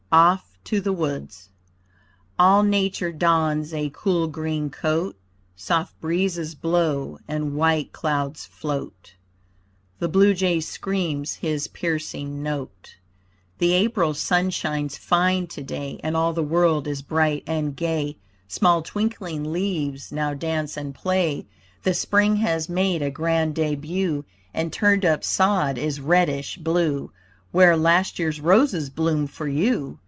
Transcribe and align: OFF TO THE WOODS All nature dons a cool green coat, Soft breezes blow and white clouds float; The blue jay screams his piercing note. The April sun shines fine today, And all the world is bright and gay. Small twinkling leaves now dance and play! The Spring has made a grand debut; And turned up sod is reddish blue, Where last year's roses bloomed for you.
OFF 0.13 0.57
TO 0.65 0.81
THE 0.81 0.91
WOODS 0.91 1.47
All 2.37 2.63
nature 2.63 3.13
dons 3.13 3.73
a 3.73 3.89
cool 3.93 4.27
green 4.27 4.69
coat, 4.69 5.15
Soft 5.55 5.97
breezes 6.01 6.53
blow 6.53 7.19
and 7.29 7.55
white 7.55 7.93
clouds 7.93 8.45
float; 8.45 9.13
The 9.99 10.09
blue 10.09 10.33
jay 10.33 10.59
screams 10.59 11.35
his 11.35 11.69
piercing 11.69 12.43
note. 12.43 12.97
The 13.59 13.71
April 13.71 14.13
sun 14.13 14.49
shines 14.49 14.97
fine 14.97 15.47
today, 15.47 15.97
And 16.03 16.17
all 16.17 16.33
the 16.33 16.43
world 16.43 16.87
is 16.89 17.01
bright 17.01 17.45
and 17.47 17.73
gay. 17.73 18.17
Small 18.49 18.81
twinkling 18.81 19.53
leaves 19.53 20.11
now 20.11 20.33
dance 20.33 20.75
and 20.75 20.93
play! 20.93 21.45
The 21.83 21.93
Spring 21.93 22.35
has 22.35 22.67
made 22.67 23.01
a 23.01 23.09
grand 23.11 23.55
debut; 23.55 24.25
And 24.53 24.73
turned 24.73 25.05
up 25.05 25.23
sod 25.23 25.77
is 25.77 26.01
reddish 26.01 26.57
blue, 26.57 27.13
Where 27.53 27.77
last 27.77 28.19
year's 28.19 28.41
roses 28.41 28.89
bloomed 28.89 29.31
for 29.31 29.47
you. 29.47 29.99